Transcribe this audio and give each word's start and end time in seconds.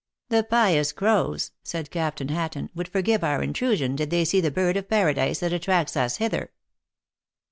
"The 0.29 0.41
pious 0.43 0.93
crows," 0.93 1.51
said 1.61 1.91
Captain 1.91 2.29
Hatton," 2.29 2.71
would 2.75 2.87
forgive 2.87 3.23
our 3.23 3.43
intrusion, 3.43 3.95
did 3.95 4.09
they 4.09 4.25
see 4.25 4.41
the 4.41 4.49
bird 4.49 4.75
of 4.75 4.89
paradise 4.89 5.41
that 5.41 5.53
attracts 5.53 5.95
us 5.95 6.17
hither." 6.17 6.51